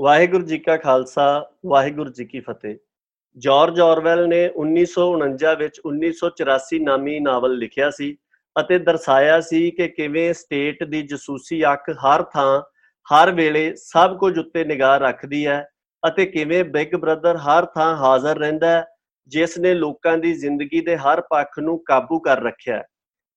ਵਾਹਿਗੁਰੂ 0.00 0.44
ਜੀ 0.44 0.58
ਕਾ 0.58 0.76
ਖਾਲਸਾ, 0.76 1.50
ਵਾਹਿਗੁਰੂ 1.66 2.10
ਜੀ 2.10 2.24
ਕੀ 2.24 2.40
ਫਤਿਹ। 2.40 2.76
ਜਾਰਜ 3.36 3.80
ਆਰਵੈਲ 3.80 4.28
ਨੇ 4.28 4.50
1949 4.56 5.54
ਵਿੱਚ 5.56 5.80
1984 5.86 6.78
ਨਾਮੀ 6.78 7.20
ਨਾਵਲ 7.20 7.56
ਲਿਖਿਆ 7.58 7.90
ਸੀ 7.90 8.16
ਅਤੇ 8.60 8.78
ਦਰਸਾਇਆ 8.78 9.40
ਸੀ 9.40 9.70
ਕਿ 9.70 9.88
ਕਿਵੇਂ 9.88 10.34
ਸਟੇਟ 10.34 10.84
ਦੀ 10.84 11.02
ਜਸੂਸੀ 11.02 11.62
ਅੱਖ 11.72 11.90
ਹਰ 11.90 12.22
ਥਾਂ, 12.22 12.62
ਹਰ 13.14 13.30
ਵੇਲੇ 13.30 13.74
ਸਭ 13.76 14.16
ਕੁਝ 14.18 14.38
ਉੱਤੇ 14.38 14.64
ਨਿਗਾਹ 14.64 14.98
ਰੱਖਦੀ 14.98 15.46
ਹੈ 15.46 15.68
ਅਤੇ 16.08 16.26
ਕਿਵੇਂ 16.26 16.64
ਬਿਗ 16.64 16.96
ਬ੍ਰਦਰ 16.96 17.36
ਹਰ 17.36 17.66
ਥਾਂ 17.66 17.96
ਹਾਜ਼ਰ 17.96 18.38
ਰਹਿੰਦਾ 18.38 18.70
ਹੈ, 18.70 18.84
ਜਿਸ 19.26 19.58
ਨੇ 19.58 19.74
ਲੋਕਾਂ 19.74 20.18
ਦੀ 20.18 20.34
ਜ਼ਿੰਦਗੀ 20.34 20.80
ਦੇ 20.80 20.96
ਹਰ 20.96 21.20
ਪੱਖ 21.20 21.58
ਨੂੰ 21.58 21.82
ਕਾਬੂ 21.84 22.18
ਕਰ 22.18 22.42
ਰੱਖਿਆ 22.42 22.76
ਹੈ। 22.76 22.86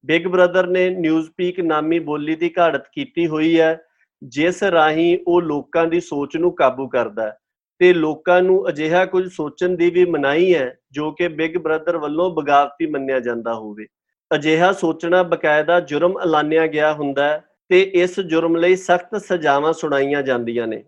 ਬਿਗ 0.05 0.27
ਬ੍ਰਦਰ 0.27 0.67
ਨੇ 0.67 0.89
ਨਿਊਜ਼ਪੀਕ 0.89 1.59
ਨਾਮੀ 1.59 1.99
ਬੋਲੀ 1.99 2.35
ਦੀ 2.35 2.53
ਘਾੜਤ 2.59 2.83
ਕੀਤੀ 2.93 3.27
ਹੋਈ 3.27 3.59
ਹੈ 3.59 3.79
ਜਿਸ 4.23 4.63
ਰਾਹੀਂ 4.63 5.17
ਉਹ 5.27 5.41
ਲੋਕਾਂ 5.41 5.87
ਦੀ 5.87 6.01
ਸੋਚ 6.01 6.37
ਨੂੰ 6.37 6.55
ਕਾਬੂ 6.55 6.87
ਕਰਦਾ 6.87 7.23
ਹੈ। 7.23 7.37
ਤੇ 7.79 7.93
ਲੋਕਾਂ 7.93 8.41
ਨੂੰ 8.41 8.69
ਅਜਿਹਾ 8.69 9.05
ਕੁਝ 9.05 9.31
ਸੋਚਣ 9.31 9.69
ਦੀ 9.69 9.89
ਵੀ 9.89 10.05
ਮਨਾਹੀ 10.05 10.55
ਹੈ, 10.55 10.77
ਜੋ 10.91 11.11
ਕਿ 11.11 11.27
ਬਿਗ 11.27 11.57
ਬ੍ਰਦਰ 11.57 11.97
ਵੱਲੋਂ 11.97 12.29
ਬਗਾਵਤੀ 12.29 12.85
ਮੰਨਿਆ 12.85 13.19
ਜਾਂਦਾ 13.19 13.53
ਹੋਵੇ। 13.53 13.87
ਅਜਿਹਾ 14.35 14.71
ਸੋਚਣਾ 14.73 15.23
ਬਕਾਇਦਾ 15.23 15.79
ਜੁਰਮ 15.79 16.19
ਐਲਾਨਿਆ 16.21 16.67
ਗਿਆ 16.67 16.93
ਹੁੰਦਾ 16.93 17.23
ਹੈ 17.23 17.43
ਤੇ 17.69 17.81
ਇਸ 17.81 18.19
ਜੁਰਮ 18.19 18.55
ਲਈ 18.55 18.75
ਸਖਤ 18.75 19.15
ਸਜ਼ਾਵਾਂ 19.15 19.73
ਸੁਣਾਈਆਂ 19.73 20.23
ਜਾਂਦੀਆਂ 20.23 20.67
ਨੇ। 20.67 20.83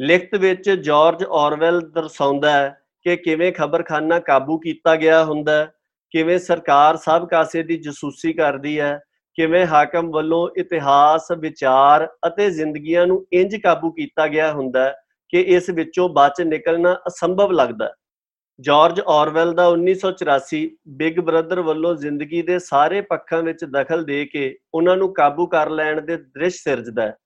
ਲਿਖਤ 0.00 0.34
ਵਿੱਚ 0.34 0.70
ਜਾਰਜ 0.70 1.24
ਆਰਵੈਲ 1.30 1.80
ਦਰਸਾਉਂਦਾ 1.80 2.52
ਹੈ 2.52 2.80
ਕਿ 3.02 3.16
ਕਿਵੇਂ 3.16 3.52
ਖਬਰਖਾਨਾ 3.52 4.18
ਕਾਬੂ 4.18 4.58
ਕੀਤਾ 4.58 4.96
ਗਿਆ 4.96 5.24
ਹੁੰਦਾ 5.24 5.52
ਹੈ, 5.52 5.72
ਕਿਵੇਂ 6.10 6.38
ਸਰਕਾਰ 6.38 6.96
ਸਭ 6.96 7.28
ਕਾਸੇ 7.28 7.62
ਦੀ 7.62 7.76
ਜਸੂਸੀ 7.76 8.32
ਕਰਦੀ 8.32 8.80
ਹੈ 8.80 9.00
ਕਿਵੇਂ 9.38 9.66
ਹਾਕਮ 9.66 10.10
ਵੱਲੋਂ 10.10 10.48
ਇਤਿਹਾਸ, 10.56 11.30
ਵਿਚਾਰ 11.32 12.08
ਅਤੇ 12.26 12.50
ਜ਼ਿੰਦਗੀਆਂ 12.50 13.06
ਨੂੰ 13.06 13.26
ਇੰਜ 13.32 13.56
ਕਾਬੂ 13.56 13.90
ਕੀਤਾ 13.90 14.26
ਗਿਆ 14.26 14.52
ਹੁੰਦਾ 14.52 14.84
ਹੈ 14.84 14.94
ਕਿ 15.28 15.40
ਇਸ 15.40 15.70
ਵਿੱਚੋਂ 15.70 16.08
ਬਚ 16.08 16.40
ਨਿਕਲਣਾ 16.42 16.94
ਅਸੰਭਵ 17.06 17.52
ਲੱਗਦਾ 17.52 17.86
ਹੈ। 17.86 17.92
ਜਾਰਜ 18.60 19.00
ਆਰਵੈਲ 19.08 19.52
ਦਾ 19.52 19.68
1984 19.68 20.60
ਬਿਗ 20.88 21.20
ਬ੍ਰਦਰ 21.20 21.60
ਵੱਲੋਂ 21.60 21.94
ਜ਼ਿੰਦਗੀ 21.94 22.42
ਦੇ 22.42 22.58
ਸਾਰੇ 22.58 23.00
ਪੱਖਾਂ 23.00 23.42
ਵਿੱਚ 23.42 23.64
ਦਖਲ 23.64 24.04
ਦੇ 24.04 24.24
ਕੇ 24.24 24.58
ਉਹਨਾਂ 24.74 24.96
ਨੂੰ 24.96 25.12
ਕਾਬੂ 25.14 25.46
ਕਰ 25.46 25.70
ਲੈਣ 25.70 26.00
ਦੇ 26.00 26.16
ਦ੍ਰਿਸ਼ 26.16 26.62
ਸਿਰਜਦਾ 26.62 27.02
ਹੈ। 27.02 27.16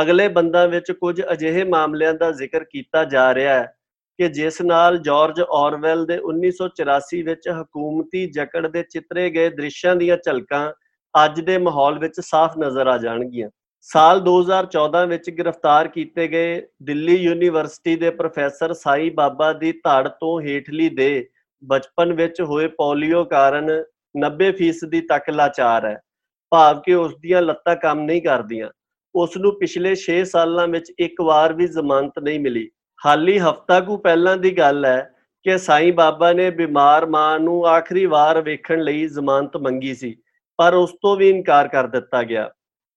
ਅਗਲੇ 0.00 0.28
ਬੰਦਾਂ 0.28 0.68
ਵਿੱਚ 0.68 0.92
ਕੁਝ 0.92 1.20
ਅਜਿਹੇ 1.32 1.64
ਮਾਮਲਿਆਂ 1.64 2.14
ਦਾ 2.14 2.30
ਜ਼ਿਕਰ 2.32 2.64
ਕੀਤਾ 2.64 3.04
ਜਾ 3.04 3.34
ਰਿਹਾ 3.34 3.54
ਹੈ 3.54 3.72
ਕਿ 4.18 4.28
ਜਿਸ 4.28 4.62
ਨਾਲ 4.62 4.98
ਜਾਰਜ 4.98 5.40
ਆਰਵੈਲ 5.40 6.06
ਦੇ 6.06 6.18
1984 6.18 7.22
ਵਿੱਚ 7.22 7.48
ਹਕੂਮਤੀ 7.48 8.26
ਜਕੜ 8.30 8.66
ਦੇ 8.66 8.82
ਚਿੱਤਰੇ 8.82 9.30
ਗਏ 9.30 9.48
ਦ੍ਰਿਸ਼ਾਂ 9.50 9.96
ਦੀਆਂ 9.96 10.16
ਝਲਕਾਂ 10.24 10.72
ਅੱਜ 11.24 11.40
ਦੇ 11.40 11.58
ਮਾਹੌਲ 11.58 11.98
ਵਿੱਚ 11.98 12.14
ਸਾਫ਼ 12.20 12.58
ਨਜ਼ਰ 12.58 12.86
ਆ 12.86 12.98
ਜਾਣਗੀਆਂ। 12.98 13.50
ਸਾਲ 13.80 14.20
2014 14.20 15.06
ਵਿੱਚ 15.06 15.30
ਗ੍ਰਿਫਤਾਰ 15.30 15.88
ਕੀਤੇ 15.88 16.28
ਗਏ 16.28 16.62
ਦਿੱਲੀ 16.82 17.16
ਯੂਨੀਵਰਸਿਟੀ 17.16 17.96
ਦੇ 17.96 18.10
ਪ੍ਰੋਫੈਸਰ 18.10 18.72
ਸਾਈ 18.72 19.10
ਬਾਬਾ 19.10 19.52
ਦੀ 19.52 19.72
ਧੜ 19.72 20.08
ਤੋਂ 20.08 20.40
ਹੇਠਲੀ 20.40 20.88
ਦੇ 20.88 21.28
ਬਚਪਨ 21.64 22.12
ਵਿੱਚ 22.12 22.40
ਹੋਏ 22.40 22.66
ਪੋਲੀਓ 22.66 23.24
ਕਾਰਨ 23.24 23.84
90% 24.16 25.00
ਤੱਕ 25.00 25.30
ਲਾਚਾਰ 25.30 25.84
ਹੈ। 25.84 26.00
ਭਾਵ 26.50 26.80
ਕਿ 26.80 26.94
ਉਸ 26.94 27.16
ਦੀਆਂ 27.16 27.42
ਲੱਤਾਂ 27.42 27.76
ਕੰਮ 27.76 28.00
ਨਹੀਂ 28.00 28.22
ਕਰਦੀਆਂ। 28.22 28.68
ਉਸ 29.14 29.36
ਨੂੰ 29.36 29.58
ਪਿਛਲੇ 29.58 29.94
6 29.94 30.24
ਸਾਲਾਂ 30.24 30.68
ਵਿੱਚ 30.68 30.92
ਇੱਕ 30.98 31.20
ਵਾਰ 31.20 31.52
ਵੀ 31.52 31.66
ਜ਼ਮਾਨਤ 31.66 32.18
ਨਹੀਂ 32.18 32.40
ਮਿਲੀ। 32.40 32.70
ਹਾਲੀ 33.06 33.38
ਹਫਤਾ 33.38 33.80
ਕੁ 33.80 33.96
ਪਹਿਲਾਂ 33.96 34.36
ਦੀ 34.36 34.58
ਗੱਲ 34.58 34.84
ਹੈ 34.84 35.10
ਕਿ 35.42 35.58
ਸਾਈ 35.58 35.90
ਬਾਬਾ 35.90 36.32
ਨੇ 36.32 36.50
ਬਿਮਾਰ 36.50 37.06
ਮਾਂ 37.06 37.40
ਨੂੰ 37.40 37.66
ਆਖਰੀ 37.66 38.06
ਵਾਰ 38.06 38.42
ਵੇਖਣ 38.42 38.80
ਲਈ 38.80 39.06
ਜ਼ਮਾਨਤ 39.06 39.56
ਮੰਗੀ 39.56 39.94
ਸੀ। 39.94 40.16
ਪਰ 40.58 40.74
ਉਸ 40.74 40.92
ਤੋਂ 41.02 41.16
ਵੀ 41.16 41.30
ਇਨਕਾਰ 41.30 41.68
ਕਰ 41.68 41.86
ਦਿੱਤਾ 41.86 42.22
ਗਿਆ। 42.22 42.50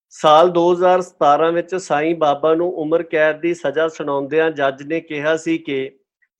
ਸਾਲ 0.09 0.49
2017 0.49 1.51
ਵਿੱਚ 1.51 1.75
ਸਾਈ 1.75 2.13
ਬਾਬਾ 2.13 2.55
ਨੂੰ 2.55 2.73
ਉਮਰ 2.73 3.03
ਕੈਦ 3.03 3.41
ਦੀ 3.41 3.53
ਸਜ਼ਾ 3.53 3.87
ਸੁਣਾਉਂਦਿਆਂ 3.87 4.51
ਜੱਜ 4.51 4.83
ਨੇ 4.83 5.01
ਕਿਹਾ 5.01 5.37
ਸੀ 5.37 5.57
ਕਿ 5.57 5.91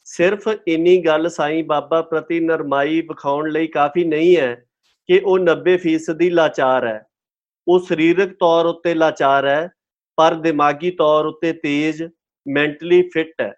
ਸਿਰਫ 0.03 0.50
ਇੰਨੀ 0.67 0.97
ਗੱਲ 1.05 1.30
ਸਾਈ 1.30 1.61
ਬਾਬਾ 1.61 2.02
ਪ੍ਰਤੀ 2.02 2.39
ਨਰਮਾਈ 2.39 3.02
ਵਿਖਾਉਣ 3.02 3.50
ਲਈ 3.50 3.67
ਕਾਫੀ 3.67 4.03
ਨਹੀਂ 4.03 4.38
ਹੈ 4.38 4.66
ਕਿ 5.08 5.22
ਉਹ 5.25 5.39
90% 5.39 6.12
ਦੀ 6.12 6.29
ਲਾਚਾਰ 6.29 6.88
ਹੈ। 6.88 7.06
ਉਹ 7.67 7.79
ਸਰੀਰਕ 7.79 8.34
ਤੌਰ 8.40 8.66
ਉੱਤੇ 8.66 8.94
ਲਾਚਾਰ 8.94 9.47
ਹੈ, 9.47 9.69
ਪਰ 10.17 10.34
ਦਿਮਾਗੀ 10.34 10.91
ਤੌਰ 10.91 11.25
ਉੱਤੇ 11.25 11.53
ਤੇਜ਼, 11.53 12.03
ਮੈਂਟਲੀ 12.47 13.01
ਫਿੱਟ 13.01 13.41
ਹੈ। 13.41 13.53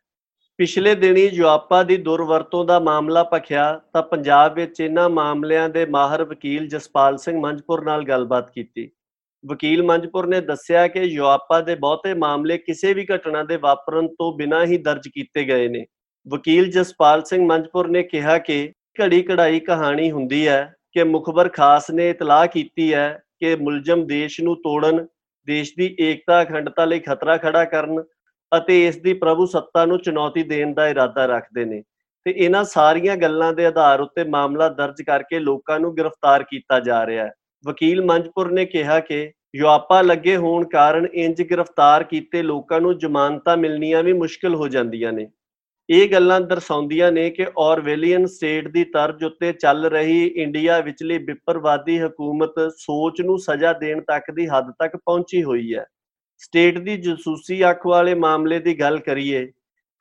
ਪਿਛਲੇ 0.59 0.95
ਦਿਨੀ 0.95 1.27
ਜੁਆਪਾ 1.29 1.83
ਦੀ 1.83 1.97
ਦੁਰਵਰਤੋਂ 1.97 2.65
ਦਾ 2.65 2.79
ਮਾਮਲਾ 2.79 3.23
ਪਖਿਆ 3.23 3.81
ਤਾਂ 3.93 4.01
ਪੰਜਾਬ 4.03 4.53
ਵਿੱਚ 4.53 4.79
ਇਹਨਾਂ 4.79 5.09
ਮਾਮਲਿਆਂ 5.09 5.69
ਦੇ 5.69 5.85
ਮਾਹਰ 5.85 6.23
ਵਕੀਲ 6.23 6.67
ਜਸਪਾਲ 6.67 7.17
ਸਿੰਘ 7.17 7.39
ਮੰਜਪੁਰ 7.41 7.83
ਨਾਲ 7.85 8.03
ਗੱਲਬਾਤ 8.03 8.51
ਕੀਤੀ। 8.51 8.89
ਵਕੀਲ 9.45 9.83
ਮੰਜਪੁਰ 9.83 10.27
ਨੇ 10.27 10.41
ਦੱਸਿਆ 10.41 10.87
ਕਿ 10.87 11.09
ਜੁਆਪਾ 11.09 11.61
ਦੇ 11.61 11.75
ਬਹੁਤੇ 11.75 12.13
ਮਾਮਲੇ 12.13 12.57
ਕਿਸੇ 12.57 12.93
ਵੀ 12.93 13.05
ਘਟਨਾ 13.15 13.43
ਦੇ 13.43 13.57
ਵਾਪਰਨ 13.57 14.07
ਤੋਂ 14.07 14.31
ਬਿਨਾਂ 14.37 14.65
ਹੀ 14.65 14.77
ਦਰਜ 14.77 15.07
ਕੀਤੇ 15.07 15.43
ਗਏ 15.43 15.67
ਨੇ। 15.67 15.85
ਵਕੀਲ 16.27 16.69
ਜਸਪਾਲ 16.71 17.23
ਸਿੰਘ 17.23 17.45
ਮੰਜਪੁਰ 17.47 17.87
ਨੇ 17.87 18.03
ਕਿਹਾ 18.03 18.37
ਕਿ 18.37 18.73
ਘੜੀ 19.01 19.21
ਕਢਾਈ 19.21 19.59
ਕਹਾਣੀ 19.59 20.11
ਹੁੰਦੀ 20.11 20.47
ਹੈ 20.47 20.75
ਕਿ 20.91 21.03
ਮੁਖਬਰ 21.03 21.49
ਖਾਸ 21.49 21.91
ਨੇ 21.91 22.09
ਇਤਲਾਹ 22.09 22.47
ਕੀਤੀ 22.47 22.93
ਹੈ 22.93 23.23
ਕਿ 23.39 23.55
ਮੁਲਜ਼ਮ 23.55 24.05
ਦੇਸ਼ 24.07 24.41
ਨੂੰ 24.41 24.55
ਤੋੜਨ, 24.55 25.05
ਦੇਸ਼ 25.47 25.73
ਦੀ 25.77 25.95
ਏਕਤਾ, 25.99 26.43
ਅਖੰਡਤਾ 26.43 26.85
ਲਈ 26.85 26.99
ਖਤਰਾ 26.99 27.37
ਖੜਾ 27.37 27.65
ਕਰਨ 27.65 28.03
ਅਤੇ 28.57 28.85
ਇਸ 28.87 28.97
ਦੀ 28.97 29.13
ਪ੍ਰਭੂ 29.13 29.45
ਸੱਤਾ 29.45 29.85
ਨੂੰ 29.85 29.97
ਚੁਣੌਤੀ 29.99 30.43
ਦੇਣ 30.43 30.73
ਦਾ 30.73 30.87
ਇਰਾਦਾ 30.87 31.25
ਰੱਖਦੇ 31.25 31.65
ਨੇ। 31.65 31.81
ਤੇ 32.25 32.31
ਇਹਨਾਂ 32.31 32.63
ਸਾਰੀਆਂ 32.63 33.15
ਗੱਲਾਂ 33.17 33.53
ਦੇ 33.53 33.65
ਆਧਾਰ 33.65 34.01
ਉੱਤੇ 34.01 34.23
ਮਾਮਲਾ 34.23 34.67
ਦਰਜ 34.69 35.01
ਕਰਕੇ 35.01 35.39
ਲੋਕਾਂ 35.39 35.79
ਨੂੰ 35.79 35.95
ਗ੍ਰਿਫਤਾਰ 35.97 36.43
ਕੀਤਾ 36.43 36.79
ਜਾ 36.79 37.05
ਰਿਹਾ 37.05 37.25
ਹੈ। 37.25 37.31
ਵਕੀਲ 37.65 38.01
ਮੰਜਪੁਰ 38.05 38.51
ਨੇ 38.51 38.65
ਕਿਹਾ 38.65 38.99
ਕਿ 38.99 39.31
ਯੁਆਪਾ 39.55 40.01
ਲੱਗੇ 40.01 40.35
ਹੋਣ 40.37 40.63
ਕਾਰਨ 40.65 41.07
ਇੰਜ 41.13 41.41
ਗ੍ਰਿਫਤਾਰ 41.41 42.03
ਕੀਤੇ 42.03 42.41
ਲੋਕਾਂ 42.41 42.79
ਨੂੰ 42.81 42.97
ਜ਼ਮਾਨਤਾਂ 42.99 43.57
ਮਿਲਣੀਆਂ 43.57 44.03
ਵੀ 44.03 44.13
ਮੁਸ਼ਕਲ 44.13 44.55
ਹੋ 44.55 44.67
ਜਾਂਦੀਆਂ 44.67 45.11
ਨੇ। 45.13 45.27
ਇਹ 45.89 46.09
ਗੱਲਾਂ 46.11 46.39
ਦਰਸਾਉਂਦੀਆਂ 46.41 47.11
ਨੇ 47.11 47.29
ਕਿ 47.29 47.45
ਔਰਵੈਲੀਅਨ 47.57 48.25
ਸਟੇਟ 48.25 48.67
ਦੀ 48.67 48.83
ਤਰਜ਼ 48.83 49.23
ਉੱਤੇ 49.23 49.51
ਚੱਲ 49.53 49.85
ਰਹੀ 49.85 50.25
ਇੰਡੀਆ 50.35 50.79
ਵਿਚਲੀ 50.79 51.17
ਵਿਪਰਵਾਦੀ 51.17 51.99
ਹਕੂਮਤ 51.99 52.59
ਸੋਚ 52.77 53.21
ਨੂੰ 53.21 53.37
ਸਜ਼ਾ 53.39 53.73
ਦੇਣ 53.73 54.01
ਤੱਕ 54.01 54.31
ਦੀ 54.31 54.47
ਹੱਦ 54.47 54.71
ਤੱਕ 54.79 54.95
ਪਹੁੰਚੀ 54.97 55.43
ਹੋਈ 55.43 55.73
ਹੈ। 55.75 55.85
ਸਟੇਟ 56.43 56.77
ਦੀ 56.77 56.97
ਜਸੂਸੀ 56.97 57.69
ਅੱਖ 57.69 57.85
ਵਾਲੇ 57.87 58.13
ਮਾਮਲੇ 58.13 58.59
ਦੀ 58.59 58.79
ਗੱਲ 58.79 58.97
ਕਰੀਏ, 58.99 59.51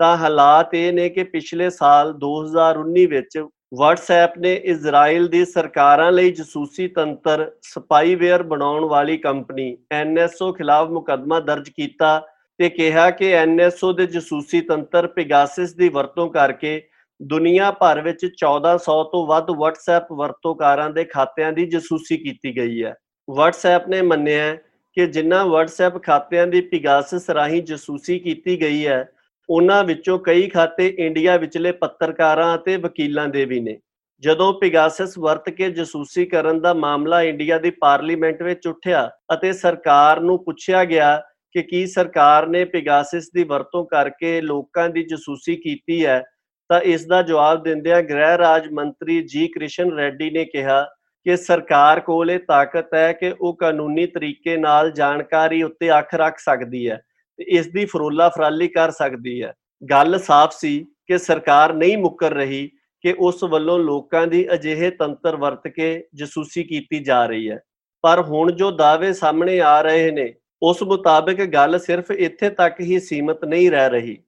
ਤਾਂ 0.00 0.16
ਹਾਲਾਤ 0.16 0.74
ਇਹ 0.74 0.92
ਨੇ 0.92 1.08
ਕਿ 1.08 1.24
ਪਿਛਲੇ 1.24 1.70
ਸਾਲ 1.70 2.12
2019 2.14 3.06
ਵਿੱਚ 3.06 3.38
WhatsApp 3.82 4.40
ਨੇ 4.40 4.54
ਇਜ਼ਰਾਈਲ 4.64 5.28
ਦੀ 5.28 5.44
ਸਰਕਾਰਾਂ 5.44 6.10
ਲਈ 6.12 6.30
ਜਸੂਸੀ 6.30 6.88
ਤੰਤਰ 6.88 7.50
ਸਪਾਈਵੇਅਰ 7.62 8.42
ਬਣਾਉਣ 8.42 8.84
ਵਾਲੀ 8.84 9.16
ਕੰਪਨੀ 9.16 9.76
NSO 10.02 10.52
ਖਿਲਾਫ 10.52 10.88
ਮੁਕੱਦਮਾ 10.88 11.40
ਦਰਜ 11.40 11.68
ਕੀਤਾ 11.68 12.18
ਤੇ 12.58 12.68
ਕਿਹਾ 12.68 13.10
ਕਿ 13.10 13.32
NSO 13.44 13.92
ਦੇ 13.92 14.06
ਜਸੂਸੀ 14.06 14.60
ਤੰਤਰ 14.60 15.06
ਪਿਗਾਸਿਸ 15.06 15.74
ਦੀ 15.74 15.88
ਵਰਤੋਂ 15.88 16.28
ਕਰਕੇ 16.30 16.80
ਦੁਨੀਆ 17.20 17.70
ਭਰ 17.70 18.00
ਵਿੱਚ 18.00 18.26
1400 18.26 18.98
ਤੋਂ 19.12 19.26
ਵੱਧ 19.26 19.50
WhatsApp 19.50 20.14
ਵਰਤੋਂਕਾਰਾਂ 20.16 20.90
ਦੇ 20.90 21.04
ਖਾਤਿਆਂ 21.04 21.52
ਦੀ 21.52 21.66
ਜਸੂਸੀ 21.66 22.16
ਕੀਤੀ 22.16 22.56
ਗਈ 22.56 22.84
ਹੈ। 22.84 22.94
WhatsApp 23.28 23.88
ਨੇ 23.88 24.02
ਮੰਨਿਆ 24.02 24.56
ਕਿ 24.96 25.06
ਜਿਨ੍ਹਾਂ 25.06 25.44
WhatsApp 25.46 25.98
ਖਾਤਿਆਂ 26.02 26.46
ਦੀ 26.46 26.60
ਪਿਗਾਸਿਸ 26.60 27.30
ਰਾਹੀਂ 27.30 27.62
ਜਸੂਸੀ 27.62 28.18
ਕੀਤੀ 28.18 28.60
ਗਈ 28.60 28.86
ਹੈ, 28.86 29.04
ਉਹਨਾਂ 29.48 29.82
ਵਿੱਚੋਂ 29.84 30.18
ਕਈ 30.18 30.48
ਖਾਤੇ 30.48 30.86
ਇੰਡੀਆ 30.98 31.36
ਵਿਚਲੇ 31.36 31.72
ਪੱਤਰਕਾਰਾਂ 31.72 32.54
ਅਤੇ 32.56 32.76
ਵਕੀਲਾਂ 32.76 33.28
ਦੇ 33.28 33.44
ਵੀ 33.44 33.60
ਨੇ। 33.60 33.78
ਜਦੋਂ 34.22 34.52
ਪਿਗਾਸਿਸ 34.52 35.18
ਵਰਤ 35.18 35.48
ਕੇ 35.50 35.70
ਜਸੂਸੀ 35.70 36.24
ਕਰਨ 36.26 36.60
ਦਾ 36.60 36.72
ਮਾਮਲਾ 36.74 37.22
ਇੰਡੀਆ 37.22 37.58
ਦੀ 37.58 37.70
ਪਾਰਲੀਮੈਂਟ 37.70 38.42
ਵਿੱਚ 38.42 38.66
ਉੱਠਿਆ 38.66 39.08
ਅਤੇ 39.34 39.52
ਸਰਕਾਰ 39.52 40.20
ਨੂੰ 40.20 40.38
ਪੁੱਛਿਆ 40.44 40.84
ਗਿਆ 40.84 41.16
ਕਿ 41.54 41.62
ਕੀ 41.62 41.86
ਸਰਕਾਰ 41.86 42.46
ਨੇ 42.46 42.64
ਪਿਗਾਸਿਸ 42.64 43.30
ਦੀ 43.34 43.44
ਵਰਤੋਂ 43.44 43.84
ਕਰਕੇ 43.86 44.40
ਲੋਕਾਂ 44.40 44.88
ਦੀ 44.88 45.02
ਜਸੂਸੀ 45.02 45.56
ਕੀਤੀ 45.56 46.04
ਹੈ, 46.06 46.22
ਤਾਂ 46.70 46.80
ਇਸ 46.80 47.06
ਦਾ 47.06 47.22
ਜਵਾਬ 47.22 47.62
ਦਿੰਦਿਆਂ 47.62 48.02
ਗ੍ਰਹਿ 48.02 48.38
ਰਾਜ 48.38 48.68
ਮੰਤਰੀ 48.72 49.20
ਜੀ 49.22 49.46
ਕ੍ਰਿਸ਼ਨ 49.48 49.92
ਰੈਡੀ 49.92 50.30
ਨੇ 50.30 50.44
ਕਿਹਾ 50.44 50.84
ਕਿ 51.24 51.36
ਸਰਕਾਰ 51.36 52.00
ਕੋਲ 52.00 52.30
ਇਹ 52.30 52.38
ਤਾਕਤ 52.38 52.94
ਹੈ 52.94 53.12
ਕਿ 53.12 53.34
ਉਹ 53.40 53.56
ਕਾਨੂੰਨੀ 53.56 54.06
ਤਰੀਕੇ 54.06 54.56
ਨਾਲ 54.56 54.90
ਜਾਣਕਾਰੀ 54.90 55.62
ਉੱਤੇ 55.62 55.98
ਅੱਖ 55.98 56.14
ਰੱਖ 56.14 56.38
ਸਕਦੀ 56.38 56.90
ਹੈ 56.90 57.02
ਤੇ 57.38 57.44
ਇਸ 57.48 57.66
ਦੀ 57.66 57.84
ਫਰੋਲਾ 57.84 58.28
ਫਰਾਲੀ 58.28 58.68
ਕਰ 58.68 58.90
ਸਕਦੀ 58.90 59.42
ਹੈ। 59.42 59.54
ਗੱਲ 59.90 60.18
ਸਾਫ਼ 60.18 60.52
ਸੀ 60.56 60.86
ਕਿ 61.06 61.18
ਸਰਕਾਰ 61.18 61.72
ਨਹੀਂ 61.72 61.98
ਮੁੱਕਰ 61.98 62.32
ਰਹੀ 62.32 62.70
ਕਿ 63.00 63.14
ਉਸ 63.18 63.44
ਵੱਲੋਂ 63.44 63.78
ਲੋਕਾਂ 63.78 64.26
ਦੀ 64.26 64.54
ਅਜਿਹੇ 64.54 64.90
ਤੰਤਰ 64.90 65.36
ਵਰਤ 65.36 65.68
ਕੇ 65.68 66.04
ਜਸੂਸੀ 66.14 66.62
ਕੀਤੀ 66.62 66.98
ਜਾ 66.98 67.26
ਰਹੀ 67.26 67.50
ਹੈ। 67.50 67.60
ਪਰ 68.02 68.22
ਹੁਣ 68.22 68.52
ਜੋ 68.52 68.70
ਦਾਅਵੇ 68.70 69.12
ਸਾਹਮਣੇ 69.12 69.60
ਆ 69.60 69.82
ਰਹੇ 69.82 70.10
ਨੇ, 70.10 70.34
ਉਸ 70.62 70.82
ਮੁਤਾਬਕ 70.82 71.44
ਗੱਲ 71.44 71.78
ਸਿਰਫ 71.78 72.10
ਇੱਥੇ 72.10 72.50
ਤੱਕ 72.50 72.80
ਹੀ 72.80 73.00
ਸੀਮਤ 73.00 73.44
ਨਹੀਂ 73.44 73.70
ਰਹਿ 73.70 73.90
ਰਹੀ। 73.90 74.18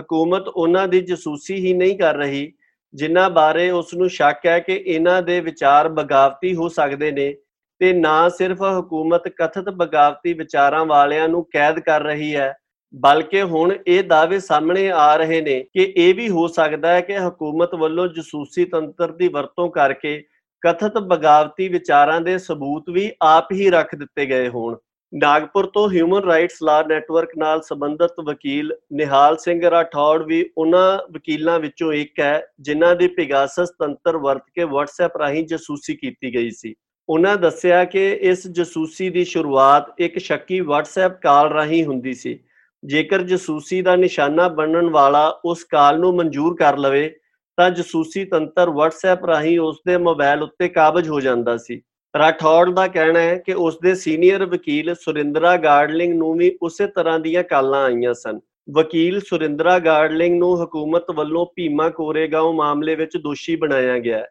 ਹਕੂਮਤ 0.00 0.48
ਉਹਨਾਂ 0.48 0.88
ਦੀ 0.88 1.00
ਜਸੂਸੀ 1.00 1.54
ਹੀ 1.54 1.74
ਨਹੀਂ 1.74 1.98
ਕਰ 1.98 2.14
ਰਹੀ 2.14 2.52
ਜਿਨ੍ਹਾਂ 2.94 3.28
ਬਾਰੇ 3.30 3.70
ਉਸ 3.70 3.94
ਨੂੰ 3.94 4.08
ਸ਼ੱਕ 4.10 4.46
ਹੈ 4.46 4.58
ਕਿ 4.58 4.72
ਇਹਨਾਂ 4.76 5.20
ਦੇ 5.22 5.40
ਵਿਚਾਰ 5.40 5.88
ਬਗਾਵਤੀ 5.90 6.54
ਹੋ 6.54 6.68
ਸਕਦੇ 6.68 7.10
ਨੇ 7.10 7.34
ਤੇ 7.80 7.92
ਨਾ 7.92 8.28
ਸਿਰਫ 8.28 8.62
ਹਕੂਮਤ 8.62 9.28
ਕਥਿਤ 9.36 9.68
ਬਗਾਵਤੀ 9.70 10.32
ਵਿਚਾਰਾਂ 10.32 10.84
ਵਾਲਿਆਂ 10.86 11.28
ਨੂੰ 11.28 11.44
ਕੈਦ 11.52 11.78
ਕਰ 11.80 12.02
ਰਹੀ 12.02 12.34
ਹੈ, 12.34 12.52
ਬਲਕਿ 12.94 13.42
ਹੁਣ 13.42 13.72
ਇਹ 13.86 14.02
ਦਾਅਵੇ 14.04 14.38
ਸਾਹਮਣੇ 14.40 14.88
ਆ 14.90 15.14
ਰਹੇ 15.16 15.40
ਨੇ 15.40 15.58
ਕਿ 15.74 15.92
ਇਹ 15.96 16.14
ਵੀ 16.14 16.28
ਹੋ 16.30 16.46
ਸਕਦਾ 16.48 16.92
ਹੈ 16.92 17.00
ਕਿ 17.00 17.18
ਹਕੂਮਤ 17.18 17.74
ਵੱਲੋਂ 17.74 18.06
ਜਸੂਸੀ 18.08 18.64
ਤੰਤਰ 18.64 19.12
ਦੀ 19.12 19.28
ਵਰਤੋਂ 19.28 19.68
ਕਰਕੇ 19.70 20.22
ਕਥਿਤ 20.62 20.98
ਬਗਾਵਤੀ 21.02 21.68
ਵਿਚਾਰਾਂ 21.68 22.20
ਦੇ 22.20 22.36
ਸਬੂਤ 22.38 22.90
ਵੀ 22.90 23.10
ਆਪ 23.22 23.52
ਹੀ 23.52 23.70
ਰੱਖ 23.70 23.94
ਦਿੱਤੇ 23.94 24.26
ਗਏ 24.26 24.48
ਹੋਣ। 24.48 24.76
ਨਾਗਪੁਰ 25.14 25.66
ਤੋਂ 25.66 25.88
ਹਿਊਮਨ 25.90 26.22
ਰਾਈਟਸ 26.22 26.58
ਲਾ 26.62 26.82
ਨੈਟਵਰਕ 26.82 27.28
ਨਾਲ 27.38 27.60
ਸੰਬੰਧਿਤ 27.62 28.20
ਵਕੀਲ 28.24 28.72
ਨਿਹਾਲ 28.92 29.36
ਸਿੰਘ 29.36 29.70
ਰਾਠੌੜ 29.70 30.22
ਵੀ 30.22 30.50
ਉਹਨਾਂ 30.58 30.98
ਵਕੀਲਾਂ 31.12 31.58
ਵਿੱਚੋਂ 31.60 31.92
ਇੱਕ 31.92 32.20
ਹੈ, 32.20 32.46
ਜਿਨ੍ਹਾਂ 32.60 32.96
ਦੀ 32.96 33.08
ਪਿਗਾਸਸ 33.08 33.70
ਤੰਤਰ 33.70 34.16
ਵਰਤ 34.16 34.42
ਕੇ 34.54 34.64
WhatsApp 34.64 35.18
ਰਾਹੀਂ 35.18 35.46
ਜਸੂਸੀ 35.46 35.96
ਕੀਤੀ 35.96 36.34
ਗਈ 36.34 36.50
ਸੀ। 36.50 36.74
ਉਹਨਾਂ 37.08 37.36
ਦੱਸਿਆ 37.36 37.84
ਕਿ 37.84 38.18
ਇਸ 38.22 38.46
ਜਸੂਸੀ 38.46 39.10
ਦੀ 39.10 39.24
ਸ਼ੁਰੂਆਤ 39.24 40.00
ਇੱਕ 40.00 40.18
ਸ਼ੱਕੀ 40.18 40.60
WhatsApp 40.60 41.18
ਕਾਲ 41.22 41.48
ਰਾਹੀਂ 41.48 41.84
ਹੁੰਦੀ 41.84 42.14
ਸੀ। 42.14 42.38
ਜੇਕਰ 42.84 43.22
ਜਸੂਸੀ 43.22 43.82
ਦਾ 43.82 43.96
ਨਿਸ਼ਾਨਾ 43.96 44.48
ਬਣਨ 44.48 44.90
ਵਾਲਾ 44.90 45.40
ਉਸ 45.44 45.64
ਕਾਲ 45.64 46.00
ਨੂੰ 46.00 46.16
ਮਨਜ਼ੂਰ 46.16 46.56
ਕਰ 46.56 46.78
ਲਵੇ, 46.78 47.08
ਤਾਂ 47.56 47.70
ਜਸੂਸੀ 47.70 48.24
ਤੰਤਰ 48.24 48.68
WhatsApp 48.68 49.26
ਰਾਹੀਂ 49.26 49.58
ਉਸ 49.60 49.80
ਦੇ 49.86 49.96
ਮੋਬਾਈਲ 49.96 50.42
ਉੱਤੇ 50.42 50.68
ਕਾਬਜ 50.68 51.08
ਹੋ 51.08 51.20
ਜਾਂਦਾ 51.20 51.56
ਸੀ। 51.56 51.82
ਰਾਠੌੜ 52.18 52.70
ਦਾ 52.70 52.86
ਕਹਿਣਾ 52.88 53.20
ਹੈ 53.20 53.36
ਕਿ 53.36 53.52
ਉਸ 53.52 53.78
ਦੇ 53.82 53.94
ਸੀਨੀਅਰ 53.94 54.44
ਵਕੀਲ 54.46 54.94
ਸੁਰਿੰਦਰਾ 54.94 55.56
ਗਾਰਡਲਿੰਗ 55.56 56.14
ਨੂੰ 56.14 56.34
ਵੀ 56.36 56.58
ਉਸੇ 56.62 56.86
ਤਰ੍ਹਾਂ 56.86 57.18
ਦੀਆਂ 57.18 57.42
ਕਾਲਾਂ 57.44 57.84
ਆਈਆਂ 57.84 58.14
ਸਨ। 58.14 58.40
ਵਕੀਲ 58.70 59.20
ਸੁਰਿੰਦਰਾ 59.20 59.78
ਗਾਰਡਲਿੰਗ 59.78 60.38
ਨੂੰ 60.38 60.64
ਹਕੂਮਤ 60.64 61.10
ਵੱਲੋਂ 61.10 61.46
ਭੀਮਾ 61.56 61.88
ਕੋਰੇਗਾਉਂ 61.88 62.52
ਮਾਮਲੇ 62.52 62.94
ਵਿੱਚ 62.94 63.16
ਦੋਸ਼ੀ 63.16 63.56
ਬਣਾਇਆ 63.56 63.98
ਗਿਆ 63.98 64.18
ਹੈ। 64.18 64.28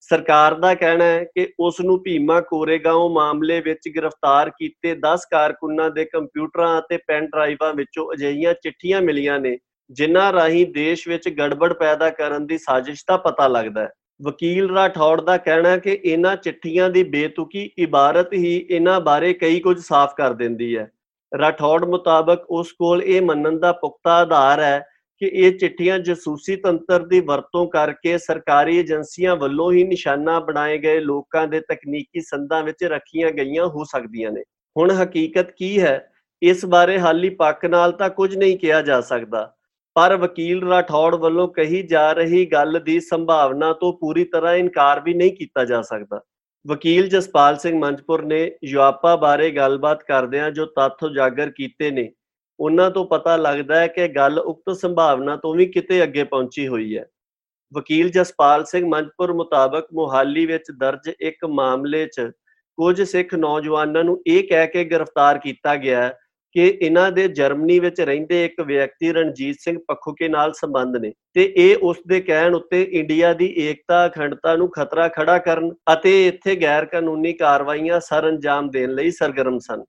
ਸਰਕਾਰ 0.00 0.54
ਦਾ 0.54 0.74
ਕਹਿਣਾ 0.74 1.04
ਹੈ 1.04 1.24
ਕਿ 1.24 1.46
ਉਸ 1.60 1.80
ਨੂੰ 1.80 2.02
ਭੀਮਾ 2.02 2.40
ਕੋਰੇਗਾਉਂ 2.40 3.08
ਮਾਮਲੇ 3.10 3.60
ਵਿੱਚ 3.60 3.88
ਗ੍ਰਿਫਤਾਰ 3.96 4.50
ਕੀਤੇ 4.50 4.94
10 4.94 5.26
ਕਾਰਕੁਨਾਂ 5.30 5.90
ਦੇ 5.90 6.04
ਕੰਪਿਊਟਰਾਂ 6.04 6.80
ਅਤੇ 6.80 6.96
ਪੈਨ 6.96 7.26
ਡਰਾਈਵਾਂ 7.26 7.74
ਵਿੱਚੋਂ 7.74 8.12
ਅਜਿਹੀਆਂ 8.12 8.54
ਚਿੱਠੀਆਂ 8.54 9.02
ਮਿਲੀਆਂ 9.02 9.40
ਨੇ, 9.40 9.58
ਜਿਨ੍ਹਾਂ 9.90 10.32
ਰਾਹੀਂ 10.32 10.66
ਦੇਸ਼ 10.66 11.08
ਵਿੱਚ 11.08 11.28
ਗੜਬੜ 11.28 11.72
ਪੈਦਾ 11.72 12.10
ਕਰਨ 12.10 12.46
ਦੀ 12.46 12.58
ਸਾਜ਼ਿਸ਼ 12.58 13.04
ਦਾ 13.08 13.16
ਪਤਾ 13.16 13.48
ਲੱਗਦਾ 13.48 13.80
ਹੈ। 13.80 13.90
ਵਕੀਲ 14.22 14.70
ਰਾਠੌੜ 14.70 15.20
ਦਾ 15.20 15.36
ਕਹਿਣਾ 15.36 15.68
ਹੈ 15.68 15.78
ਕਿ 15.78 16.00
ਇਹਨਾਂ 16.04 16.36
ਚਿੱਠੀਆਂ 16.36 16.90
ਦੀ 16.90 17.02
ਬੇਤੁਕੀ 17.02 17.70
ਇਬਾਰਤ 17.78 18.32
ਹੀ 18.32 18.66
ਇਹਨਾਂ 18.70 19.00
ਬਾਰੇ 19.00 19.32
ਕਈ 19.34 19.60
ਕੁਝ 19.60 19.78
ਸਾਫ਼ 19.80 20.14
ਕਰ 20.16 20.32
ਦਿੰਦੀ 20.32 20.76
ਹੈ। 20.76 20.90
ਰਾਠੌੜ 21.38 21.84
ਮੁਤਾਬਕ 21.84 22.44
ਉਸ 22.50 22.72
ਕੋਲ 22.72 23.02
ਇਹ 23.02 23.22
ਮੰਨਣ 23.22 23.58
ਦਾ 23.58 23.72
ਪੁਖਤਾ 23.72 24.12
ਆਧਾਰ 24.12 24.60
ਹੈ 24.60 24.86
ਕਿ 25.18 25.26
ਇਹ 25.26 25.58
ਚਿੱਠੀਆਂ 25.58 25.98
ਜਸੂਸੀ 25.98 26.56
ਤੰਤਰ 26.56 27.06
ਦੀ 27.06 27.20
ਵਰਤੋਂ 27.20 27.66
ਕਰਕੇ 27.66 28.18
ਸਰਕਾਰੀ 28.18 28.76
ਏਜੰਸੀਆਂ 28.78 29.36
ਵੱਲੋਂ 29.36 29.72
ਹੀ 29.72 29.84
ਨਿਸ਼ਾਨਾ 29.84 30.40
ਬਣਾਏ 30.40 30.78
ਗਏ 30.78 31.00
ਲੋਕਾਂ 31.00 31.48
ਦੇ 31.48 31.60
ਤਕਨੀਕੀ 31.60 32.20
ਸੰਦਾਂ 32.20 32.62
ਵਿੱਚ 32.62 32.84
ਰੱਖੀਆਂ 32.84 33.30
ਗਈਆਂ 33.30 33.66
ਹੋ 33.66 33.84
ਸਕਦੀਆਂ 33.84 34.30
ਨੇ। 34.30 34.42
ਹੁਣ 34.76 34.90
ਹਕੀਕਤ 34.90 35.50
ਕੀ 35.50 35.80
ਹੈ? 35.80 36.08
ਇਸ 36.42 36.64
ਬਾਰੇ 36.64 36.98
ਹਾਲੀ 36.98 37.28
ਪੱਕ 37.28 37.66
ਨਾਲ 37.66 37.92
ਤਾਂ 37.92 38.10
ਕੁਝ 38.10 38.36
ਨਹੀਂ 38.36 38.58
ਕਿਹਾ 38.58 38.82
ਜਾ 38.82 39.00
ਸਕਦਾ। 39.00 39.54
ਪਰ 39.96 40.16
ਵਕੀਲ 40.16 40.62
ਰਾਠੌੜ 40.62 41.14
ਵੱਲੋਂ 41.14 41.46
ਕਹੀ 41.48 41.82
ਜਾ 41.82 42.10
ਰਹੀ 42.12 42.44
ਗੱਲ 42.46 42.78
ਦੀ 42.80 42.98
ਸੰਭਾਵਨਾ 43.00 43.72
ਤੋਂ 43.72 43.92
ਪੂਰੀ 43.92 44.24
ਤਰ੍ਹਾਂ 44.24 44.54
ਇਨਕਾਰ 44.54 45.00
ਵੀ 45.00 45.14
ਨਹੀਂ 45.14 45.32
ਕੀਤਾ 45.32 45.64
ਜਾ 45.64 45.80
ਸਕਦਾ। 45.82 46.20
ਵਕੀਲ 46.66 47.08
ਜਸਪਾਲ 47.08 47.56
ਸਿੰਘ 47.56 47.78
ਮੰਚਪੁਰ 47.78 48.22
ਨੇ 48.22 48.40
ਯੁਆਪਾ 48.64 49.14
ਬਾਰੇ 49.16 49.50
ਗੱਲਬਾਤ 49.50 50.02
ਕਰਦਿਆਂ 50.02 50.50
ਜੋ 50.50 50.66
ਤੱਥ 50.66 51.04
ਉਜਾਗਰ 51.04 51.50
ਕੀਤੇ 51.50 51.90
ਨੇ, 51.90 52.12
ਉਹਨਾਂ 52.58 52.90
ਤੋਂ 52.90 53.04
ਪਤਾ 53.06 53.36
ਲੱਗਦਾ 53.36 53.80
ਹੈ 53.80 53.86
ਕਿ 53.86 54.08
ਗੱਲ 54.08 54.38
ਉਕਤ 54.38 54.76
ਸੰਭਾਵਨਾ 54.76 55.36
ਤੋਂ 55.36 55.54
ਵੀ 55.54 55.66
ਕਿਤੇ 55.66 56.02
ਅੱਗੇ 56.02 56.24
ਪਹੁੰਚੀ 56.24 56.66
ਹੋਈ 56.68 56.96
ਹੈ। 56.98 57.06
ਵਕੀਲ 57.72 58.10
ਜਸਪਾਲ 58.10 58.64
ਸਿੰਘ 58.64 58.86
ਮੰਚਪੁਰ 58.88 59.32
ਮੁਤਾਬਕ 59.32 59.86
ਮੁਹਾਲੀ 59.94 60.46
ਵਿੱਚ 60.46 60.70
ਦਰਜ 60.70 61.10
ਇੱਕ 61.20 61.44
ਮਾਮਲੇ 61.44 62.06
'ਚ 62.06 62.30
ਕੁਝ 62.78 63.02
ਸਿੱਖ 63.02 63.34
ਨੌਜਵਾਨਾਂ 63.34 64.04
ਨੂੰ 64.04 64.20
ਇਹ 64.26 64.42
ਕਹਿ 64.48 64.66
ਕੇ 64.66 64.84
ਗ੍ਰਿਫਤਾਰ 64.84 65.38
ਕੀਤਾ 65.38 65.76
ਗਿਆ 65.76 66.10
ਕਿ 66.54 66.66
ਇਹਨਾਂ 66.82 67.10
ਦੇ 67.12 67.26
ਜਰਮਨੀ 67.28 67.78
ਵਿੱਚ 67.80 68.00
ਰਹਿੰਦੇ 68.00 68.44
ਇੱਕ 68.44 68.60
ਵਿਅਕਤੀ 68.60 69.12
ਰਣਜੀਤ 69.12 69.56
ਸਿੰਘ 69.60 69.78
ਪੱਖੋਕੇ 69.88 70.28
ਨਾਲ 70.28 70.52
ਸੰਬੰਧ 70.52 70.96
ਨੇ 70.96 71.12
ਤੇ 71.34 71.52
ਇਹ 71.56 71.76
ਉਸ 71.82 71.96
ਦੇ 72.08 72.20
ਕਹਿਣ 72.20 72.54
ਉੱਤੇ 72.54 72.82
ਇੰਡੀਆ 72.82 73.32
ਦੀ 73.32 73.46
ਏਕਤਾ, 73.58 74.06
ਅਖੰਡਤਾ 74.06 74.56
ਨੂੰ 74.56 74.68
ਖਤਰਾ 74.70 75.08
ਖੜਾ 75.08 75.38
ਕਰਨ 75.38 75.72
ਅਤੇ 75.92 76.26
ਇੱਥੇ 76.28 76.56
ਗੈਰ 76.56 76.84
ਕਾਨੂੰਨੀ 76.84 77.32
ਕਾਰਵਾਈਆਂ 77.32 78.00
ਸਰ 78.00 78.28
ਅੰਜਾਮ 78.28 78.70
ਦੇਣ 78.70 78.94
ਲਈ 78.94 79.10
ਸਰਗਰਮ 79.10 79.58
ਸਨ। 79.58 79.84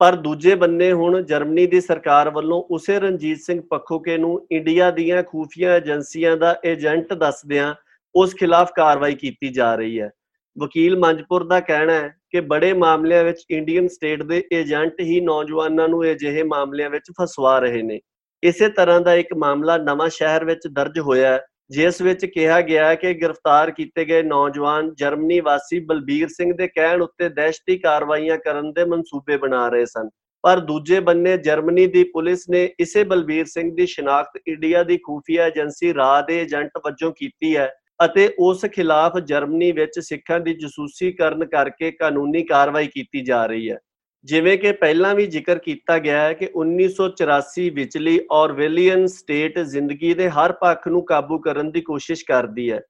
ਪਰ 0.00 0.16
ਦੂਜੇ 0.16 0.54
ਬੰਨੇ 0.54 0.90
ਹੁਣ 0.92 1.20
ਜਰਮਨੀ 1.22 1.66
ਦੀ 1.66 1.80
ਸਰਕਾਰ 1.80 2.30
ਵੱਲੋਂ 2.30 2.62
ਉਸੇ 2.70 2.98
ਰਣਜੀਤ 3.00 3.38
ਸਿੰਘ 3.38 3.60
ਪੱਖੋਕੇ 3.70 4.16
ਨੂੰ 4.18 4.46
ਇੰਡੀਆ 4.52 4.90
ਦੀਆਂ 4.90 5.22
ਖੂਫੀਆ 5.22 5.76
ਏਜੰਸੀਆਂ 5.76 6.36
ਦਾ 6.36 6.54
ਏਜੰਟ 6.66 7.12
ਦੱਸਦਿਆਂ 7.14 7.74
ਉਸ 8.14 8.34
ਖਿਲਾਫ 8.34 8.72
ਕਾਰਵਾਈ 8.76 9.14
ਕੀਤੀ 9.14 9.48
ਜਾ 9.48 9.74
ਰਹੀ 9.74 10.00
ਹੈ। 10.00 10.10
ਵਕੀਲ 10.56 10.96
ਮੰਜਪੁਰ 10.98 11.44
ਦਾ 11.44 11.60
ਕਹਿਣਾ 11.60 11.92
ਹੈ 11.92 12.14
ਕਿ 12.34 12.40
ਬੜੇ 12.40 12.72
ਮਾਮਲਿਆਂ 12.72 13.24
ਵਿੱਚ 13.24 13.44
ਇੰਡੀਅਨ 13.50 13.88
ਸਟੇਟ 13.88 14.22
ਦੇ 14.22 14.42
ਏਜੰਟ 14.52 15.00
ਹੀ 15.00 15.20
ਨੌਜਵਾਨਾਂ 15.20 15.88
ਨੂੰ 15.88 16.02
ਅਜਿਹੇ 16.04 16.42
ਮਾਮਲਿਆਂ 16.42 16.90
ਵਿੱਚ 16.90 17.10
ਫਸਵਾ 17.20 17.58
ਰਹੇ 17.58 17.82
ਨੇ। 17.82 18.00
ਇਸੇ 18.42 18.68
ਤਰ੍ਹਾਂ 18.68 19.00
ਦਾ 19.00 19.14
ਇੱਕ 19.14 19.28
ਮਾਮਲਾ 19.36 19.76
ਨਵਾਂ 19.78 20.08
ਸ਼ਹਿਰ 20.08 20.44
ਵਿੱਚ 20.44 20.66
ਦਰਜ 20.68 20.98
ਹੋਇਆ 20.98 21.38
ਜਿਸ 21.70 22.00
ਵਿੱਚ 22.02 22.24
ਕਿਹਾ 22.26 22.60
ਗਿਆ 22.60 22.94
ਕਿ 22.94 23.12
ਗ੍ਰਿਫਤਾਰ 23.14 23.70
ਕੀਤੇ 23.70 24.04
ਗਏ 24.04 24.22
ਨੌਜਵਾਨ 24.22 24.90
ਜਰਮਨੀ 24.94 25.38
ਵਾਸੀ 25.40 25.78
ਬਲਬੀਰ 25.80 26.28
ਸਿੰਘ 26.28 26.52
ਦੇ 26.52 26.66
ਕਹਿਣ 26.66 27.02
ਉੱਤੇ 27.02 27.28
ਦਹਿਸ਼ਤੀ 27.28 27.76
ਕਾਰਵਾਈਆਂ 27.78 28.38
ਕਰਨ 28.38 28.72
ਦੇ 28.72 28.84
ਮਨਸੂਬੇ 28.84 29.36
ਬਣਾ 29.36 29.68
ਰਹੇ 29.68 29.84
ਸਨ। 29.84 30.08
ਪਰ 30.44 30.60
ਦੂਜੇ 30.60 31.00
ਬੰਨੇ 31.00 31.36
ਜਰਮਨੀ 31.38 31.86
ਦੀ 31.86 32.04
ਪੁਲਿਸ 32.04 32.48
ਨੇ 32.50 32.68
ਇਸੇ 32.80 33.04
ਬਲਬੀਰ 33.04 33.44
ਸਿੰਘ 33.44 33.70
ਦੀ 33.76 33.86
ਸ਼ਨਾਖਤ 33.86 34.40
ਇੰਡੀਆ 34.48 34.82
ਦੀ 34.82 34.96
ਖੂਫੀਆ 34.96 35.46
ਏਜੰਸੀ 35.46 35.94
ਰਾਹ 35.94 36.22
ਦੇ 36.22 36.40
ਏਜੰਟ 36.40 36.78
ਵਜੋਂ 36.86 37.12
ਕੀਤੀ 37.12 37.56
ਹੈ। 37.56 37.72
ਅਤੇ 38.00 38.28
ਉਸ 38.38 38.64
ਖਿਲਾਫ 38.66 39.18
ਜਰਮਨੀ 39.18 39.72
ਵਿੱਚ 39.72 39.98
ਸਿੱਖਾਂ 40.00 40.40
ਦੀ 40.40 40.54
ਜਸੂਸੀ 40.54 41.12
ਕਰਨ 41.12 41.44
ਕਰਕੇ 41.44 41.90
ਕਾਨੂੰਨੀ 41.90 42.42
ਕਾਰਵਾਈ 42.42 42.86
ਕੀਤੀ 42.86 43.20
ਜਾ 43.20 43.44
ਰਹੀ 43.46 43.70
ਹੈ। 43.70 43.78
ਜਿਵੇਂ 44.24 44.56
ਕਿ 44.58 44.72
ਪਹਿਲਾਂ 44.72 45.14
ਵੀ 45.14 45.26
ਜ਼ਿਕਰ 45.26 45.58
ਕੀਤਾ 45.58 45.98
ਗਿਆ 45.98 46.20
ਹੈ 46.20 46.32
ਕਿ 46.32 46.48
1984 46.56 47.68
ਵਿਚਲੀ 47.70 48.18
ਔਰਵੇਲੀਅਨ 48.30 49.06
ਸਟੇਟ 49.06 49.58
ਜ਼ਿੰਦਗੀ 49.58 50.12
ਦੇ 50.14 50.28
ਹਰ 50.30 50.52
ਪੱਖ 50.52 50.88
ਨੂੰ 50.88 51.04
ਕਾਬੂ 51.04 51.38
ਕਰਨ 51.38 51.70
ਦੀ 51.70 51.80
ਕੋਸ਼ਿਸ਼ 51.80 52.24
ਕਰਦੀ 52.24 52.70
ਹੈ। 52.72 52.80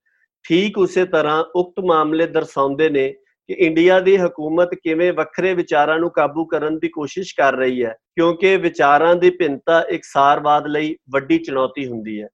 ਠੀਕ 0.45 0.79
ਉਸੇ 0.79 1.05
ਤਰ੍ਹਾਂ 1.05 1.43
ਉਕਤ 1.57 1.81
ਮਾਮਲੇ 1.85 2.27
ਦਰਸਾਉਂਦੇ 2.27 2.89
ਨੇ 2.89 3.09
ਕਿ 3.49 3.55
ਇੰਡੀਆ 3.55 3.99
ਦੀ 4.01 4.17
ਹਕੂਮਤ 4.17 4.75
ਕਿਵੇਂ 4.75 5.13
ਵੱਖਰੇ 5.13 5.55
ਵਿਚਾਰਾਂ 5.55 5.99
ਨੂੰ 5.99 6.11
ਕਾਬੂ 6.11 6.45
ਕਰਨ 6.45 6.79
ਦੀ 6.79 6.89
ਕੋਸ਼ਿਸ਼ 6.89 7.35
ਕਰ 7.37 7.55
ਰਹੀ 7.55 7.85
ਹੈ, 7.85 7.95
ਕਿਉਂਕਿ 8.15 8.57
ਵਿਚਾਰਾਂ 8.57 9.15
ਦੀ 9.15 9.31
ਭਿੰਨਤਾ 9.31 9.81
ਇਕਸਾਰਵਾਦ 9.91 10.67
ਲਈ 10.67 10.97
ਵੱਡੀ 11.11 11.39
ਚੁਣੌਤੀ 11.39 11.87
ਹੁੰਦੀ 11.87 12.23
ਹੈ। 12.23 12.29